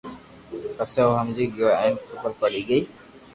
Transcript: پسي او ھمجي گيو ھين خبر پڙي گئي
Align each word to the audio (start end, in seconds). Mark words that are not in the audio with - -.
پسي 0.75 0.99
او 1.03 1.11
ھمجي 1.19 1.45
گيو 1.55 1.67
ھين 1.79 1.95
خبر 2.09 2.31
پڙي 2.39 2.61
گئي 2.69 2.81